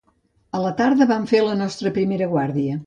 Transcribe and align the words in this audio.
A 0.59 0.61
la 0.63 0.71
tarda 0.79 1.09
vam 1.13 1.29
fer 1.35 1.45
la 1.51 1.55
nostra 1.63 1.97
primera 2.01 2.35
guàrdia 2.37 2.79